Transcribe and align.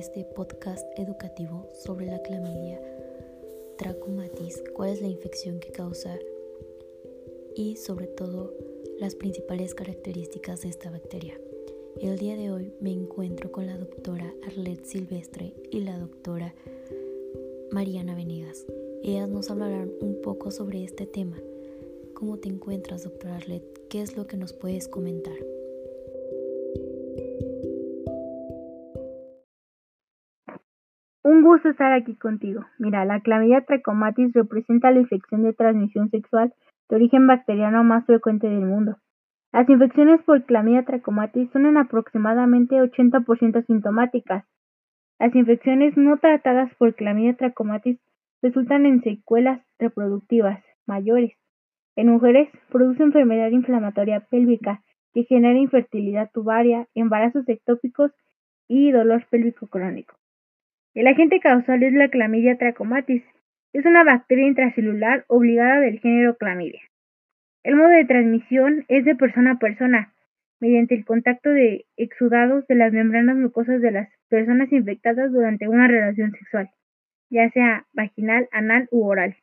este 0.00 0.24
podcast 0.24 0.86
educativo 0.98 1.68
sobre 1.72 2.06
la 2.06 2.20
clamidia 2.22 2.80
trachomatis, 3.76 4.62
cuál 4.74 4.90
es 4.90 5.02
la 5.02 5.08
infección 5.08 5.60
que 5.60 5.70
causa 5.70 6.18
y 7.54 7.76
sobre 7.76 8.06
todo 8.06 8.54
las 8.98 9.14
principales 9.14 9.74
características 9.74 10.62
de 10.62 10.70
esta 10.70 10.90
bacteria. 10.90 11.38
El 12.00 12.18
día 12.18 12.34
de 12.34 12.50
hoy 12.50 12.72
me 12.80 12.92
encuentro 12.92 13.52
con 13.52 13.66
la 13.66 13.76
doctora 13.76 14.32
Arlette 14.46 14.86
Silvestre 14.86 15.54
y 15.70 15.80
la 15.80 15.98
doctora 15.98 16.54
Mariana 17.70 18.14
Venegas. 18.14 18.64
Ellas 19.02 19.28
nos 19.28 19.50
hablarán 19.50 19.92
un 20.00 20.20
poco 20.22 20.50
sobre 20.50 20.82
este 20.82 21.06
tema. 21.06 21.36
¿Cómo 22.14 22.38
te 22.38 22.48
encuentras, 22.48 23.04
doctora 23.04 23.36
Arlette? 23.36 23.86
¿Qué 23.88 24.00
es 24.00 24.16
lo 24.16 24.26
que 24.26 24.36
nos 24.36 24.52
puedes 24.52 24.88
comentar? 24.88 25.36
Un 31.30 31.42
gusto 31.42 31.68
estar 31.68 31.92
aquí 31.92 32.16
contigo. 32.16 32.66
Mira, 32.76 33.04
la 33.04 33.20
clamidia 33.20 33.60
trachomatis 33.60 34.32
representa 34.32 34.90
la 34.90 34.98
infección 34.98 35.44
de 35.44 35.52
transmisión 35.52 36.10
sexual 36.10 36.52
de 36.88 36.96
origen 36.96 37.28
bacteriano 37.28 37.84
más 37.84 38.04
frecuente 38.04 38.48
del 38.48 38.66
mundo. 38.66 38.96
Las 39.52 39.68
infecciones 39.68 40.20
por 40.24 40.44
clamidia 40.44 40.84
trachomatis 40.84 41.48
son 41.52 41.66
en 41.66 41.76
aproximadamente 41.76 42.82
80% 42.82 43.64
sintomáticas. 43.64 44.44
Las 45.20 45.32
infecciones 45.36 45.96
no 45.96 46.18
tratadas 46.18 46.74
por 46.74 46.96
clamidia 46.96 47.36
trachomatis 47.36 48.00
resultan 48.42 48.84
en 48.84 49.00
secuelas 49.00 49.64
reproductivas 49.78 50.60
mayores. 50.84 51.38
En 51.94 52.08
mujeres 52.08 52.48
produce 52.70 53.04
enfermedad 53.04 53.50
inflamatoria 53.50 54.26
pélvica 54.28 54.82
que 55.14 55.22
genera 55.22 55.60
infertilidad 55.60 56.28
tubaria, 56.34 56.88
embarazos 56.96 57.48
ectópicos 57.48 58.10
y 58.66 58.90
dolor 58.90 59.24
pélvico 59.30 59.68
crónico. 59.68 60.16
El 60.94 61.06
agente 61.06 61.38
causal 61.38 61.82
es 61.84 61.92
la 61.92 62.08
clamidia 62.08 62.58
trachomatis. 62.58 63.22
Es 63.72 63.84
una 63.86 64.02
bacteria 64.02 64.46
intracelular 64.46 65.24
obligada 65.28 65.78
del 65.78 66.00
género 66.00 66.36
clamidia. 66.36 66.80
El 67.62 67.76
modo 67.76 67.90
de 67.90 68.04
transmisión 68.04 68.84
es 68.88 69.04
de 69.04 69.14
persona 69.14 69.52
a 69.52 69.58
persona, 69.58 70.12
mediante 70.60 70.94
el 70.94 71.04
contacto 71.04 71.50
de 71.50 71.86
exudados 71.96 72.66
de 72.66 72.74
las 72.74 72.92
membranas 72.92 73.36
mucosas 73.36 73.80
de 73.80 73.92
las 73.92 74.08
personas 74.28 74.72
infectadas 74.72 75.30
durante 75.30 75.68
una 75.68 75.86
relación 75.86 76.32
sexual, 76.32 76.70
ya 77.30 77.50
sea 77.50 77.86
vaginal, 77.92 78.48
anal 78.50 78.88
u 78.90 79.04
oral. 79.04 79.36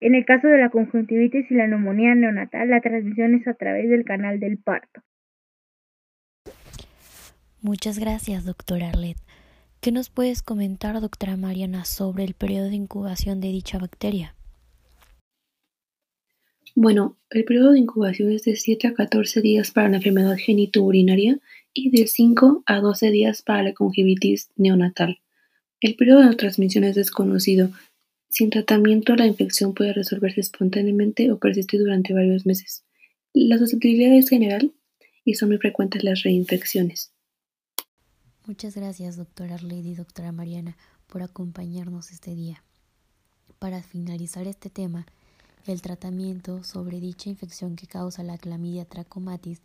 En 0.00 0.14
el 0.14 0.26
caso 0.26 0.48
de 0.48 0.58
la 0.58 0.68
conjuntivitis 0.68 1.50
y 1.50 1.54
la 1.54 1.66
neumonía 1.66 2.14
neonatal, 2.14 2.68
la 2.68 2.82
transmisión 2.82 3.34
es 3.34 3.48
a 3.48 3.54
través 3.54 3.88
del 3.88 4.04
canal 4.04 4.40
del 4.40 4.58
parto. 4.58 5.00
Muchas 7.62 7.98
gracias, 7.98 8.44
doctora 8.44 8.90
Arlet. 8.90 9.16
¿Qué 9.86 9.92
nos 9.92 10.10
puedes 10.10 10.42
comentar, 10.42 11.00
doctora 11.00 11.36
Mariana, 11.36 11.84
sobre 11.84 12.24
el 12.24 12.34
periodo 12.34 12.70
de 12.70 12.74
incubación 12.74 13.40
de 13.40 13.52
dicha 13.52 13.78
bacteria? 13.78 14.34
Bueno, 16.74 17.16
el 17.30 17.44
periodo 17.44 17.70
de 17.70 17.78
incubación 17.78 18.32
es 18.32 18.42
de 18.42 18.56
7 18.56 18.88
a 18.88 18.94
14 18.94 19.40
días 19.42 19.70
para 19.70 19.88
la 19.88 19.98
enfermedad 19.98 20.34
genitourinaria 20.36 21.38
y 21.72 21.90
de 21.90 22.08
5 22.08 22.64
a 22.66 22.80
12 22.80 23.12
días 23.12 23.42
para 23.42 23.62
la 23.62 23.74
conjuntivitis 23.74 24.50
neonatal. 24.56 25.20
El 25.80 25.94
periodo 25.94 26.28
de 26.28 26.34
transmisión 26.34 26.82
es 26.82 26.96
desconocido. 26.96 27.70
Sin 28.28 28.50
tratamiento, 28.50 29.14
la 29.14 29.28
infección 29.28 29.72
puede 29.72 29.92
resolverse 29.92 30.40
espontáneamente 30.40 31.30
o 31.30 31.38
persistir 31.38 31.78
durante 31.78 32.12
varios 32.12 32.44
meses. 32.44 32.84
La 33.32 33.56
susceptibilidad 33.56 34.16
es 34.16 34.30
general 34.30 34.72
y 35.24 35.34
son 35.34 35.50
muy 35.50 35.58
frecuentes 35.58 36.02
las 36.02 36.24
reinfecciones. 36.24 37.12
Muchas 38.46 38.76
gracias, 38.76 39.16
doctora 39.16 39.58
Lady 39.60 39.90
y 39.90 39.94
doctora 39.96 40.30
Mariana, 40.30 40.76
por 41.08 41.20
acompañarnos 41.20 42.12
este 42.12 42.36
día. 42.36 42.62
Para 43.58 43.82
finalizar 43.82 44.46
este 44.46 44.70
tema, 44.70 45.04
el 45.66 45.82
tratamiento 45.82 46.62
sobre 46.62 47.00
dicha 47.00 47.28
infección 47.28 47.74
que 47.74 47.88
causa 47.88 48.22
la 48.22 48.38
clamidia 48.38 48.84
trachomatis 48.84 49.62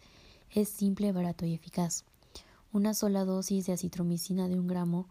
es 0.50 0.68
simple, 0.68 1.12
barato 1.12 1.46
y 1.46 1.54
eficaz. 1.54 2.06
Una 2.74 2.96
sola 2.96 3.24
dosis 3.24 3.68
de 3.68 3.74
acitromicina 3.74 4.48
de 4.48 4.60
un 4.60 4.66
gramo 4.66 5.08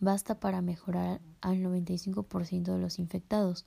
basta 0.00 0.40
para 0.40 0.60
mejorar 0.60 1.20
al 1.42 1.58
95% 1.58 2.72
de 2.74 2.78
los 2.78 2.98
infectados. 2.98 3.66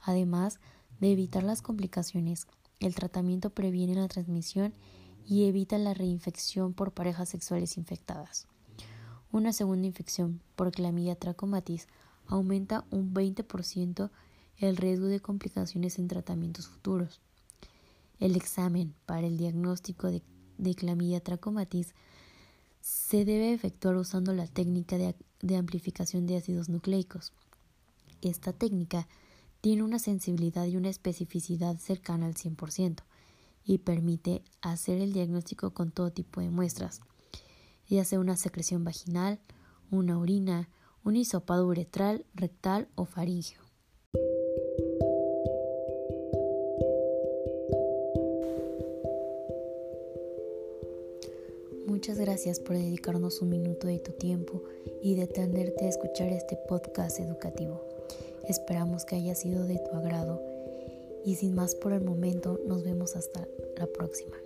Además 0.00 0.60
de 1.00 1.10
evitar 1.10 1.42
las 1.42 1.60
complicaciones, 1.60 2.46
el 2.78 2.94
tratamiento 2.94 3.50
previene 3.50 3.96
la 3.96 4.06
transmisión 4.06 4.72
y 5.26 5.48
evita 5.48 5.76
la 5.78 5.92
reinfección 5.92 6.72
por 6.72 6.92
parejas 6.92 7.30
sexuales 7.30 7.76
infectadas. 7.78 8.46
Una 9.32 9.54
segunda 9.54 9.86
infección 9.86 10.42
por 10.56 10.72
clamidia 10.72 11.14
trachomatis 11.14 11.88
aumenta 12.26 12.84
un 12.90 13.14
20% 13.14 14.10
el 14.58 14.76
riesgo 14.76 15.06
de 15.06 15.20
complicaciones 15.20 15.98
en 15.98 16.06
tratamientos 16.06 16.68
futuros. 16.68 17.22
El 18.20 18.36
examen 18.36 18.94
para 19.06 19.26
el 19.26 19.38
diagnóstico 19.38 20.08
de, 20.08 20.22
de 20.58 20.74
clamidia 20.74 21.20
trachomatis 21.20 21.94
se 22.82 23.24
debe 23.24 23.54
efectuar 23.54 23.96
usando 23.96 24.34
la 24.34 24.46
técnica 24.46 24.98
de, 24.98 25.16
de 25.40 25.56
amplificación 25.56 26.26
de 26.26 26.36
ácidos 26.36 26.68
nucleicos. 26.68 27.32
Esta 28.20 28.52
técnica 28.52 29.08
tiene 29.62 29.82
una 29.82 29.98
sensibilidad 29.98 30.66
y 30.66 30.76
una 30.76 30.90
especificidad 30.90 31.78
cercana 31.78 32.26
al 32.26 32.34
100% 32.34 33.02
y 33.64 33.78
permite 33.78 34.42
hacer 34.60 35.00
el 35.00 35.14
diagnóstico 35.14 35.70
con 35.70 35.90
todo 35.90 36.12
tipo 36.12 36.42
de 36.42 36.50
muestras, 36.50 37.00
ya 37.88 38.04
sea 38.04 38.20
una 38.20 38.36
secreción 38.36 38.84
vaginal, 38.84 39.40
una 39.90 40.18
orina, 40.18 40.68
un 41.04 41.16
hisopado 41.16 41.66
uretral, 41.66 42.24
rectal 42.34 42.88
o 42.94 43.04
faríngeo. 43.04 43.62
Muchas 51.86 52.18
gracias 52.18 52.58
por 52.58 52.76
dedicarnos 52.76 53.42
un 53.42 53.50
minuto 53.50 53.86
de 53.86 53.98
tu 53.98 54.12
tiempo 54.12 54.62
y 55.02 55.14
detenerte 55.14 55.84
a 55.84 55.88
escuchar 55.88 56.32
este 56.32 56.56
podcast 56.68 57.20
educativo. 57.20 57.80
Esperamos 58.48 59.04
que 59.04 59.16
haya 59.16 59.34
sido 59.34 59.66
de 59.66 59.78
tu 59.78 59.96
agrado 59.96 60.42
y 61.24 61.36
sin 61.36 61.54
más 61.54 61.74
por 61.74 61.92
el 61.92 62.02
momento 62.02 62.58
nos 62.66 62.82
vemos 62.82 63.14
hasta 63.14 63.46
la 63.76 63.86
próxima. 63.86 64.36